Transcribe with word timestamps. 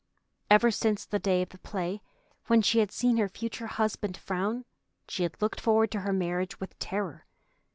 Ever 0.49 0.71
since 0.71 1.05
the 1.05 1.19
day 1.19 1.43
of 1.43 1.49
the 1.49 1.59
play 1.59 2.01
when 2.47 2.63
she 2.63 2.79
had 2.79 2.91
seen 2.91 3.17
her 3.17 3.29
future 3.29 3.67
husband 3.67 4.17
frown, 4.17 4.65
she 5.07 5.21
had 5.21 5.39
looked 5.39 5.61
forward 5.61 5.91
to 5.91 5.99
her 6.01 6.11
marriage 6.11 6.59
with 6.59 6.79
terror. 6.79 7.27